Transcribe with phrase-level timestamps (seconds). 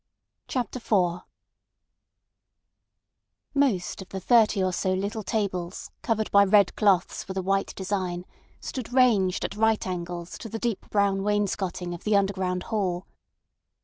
[0.47, 1.21] CHAPTER IV
[3.53, 7.75] Most of the thirty or so little tables covered by red cloths with a white
[7.75, 8.25] design
[8.59, 13.05] stood ranged at right angles to the deep brown wainscoting of the underground hall.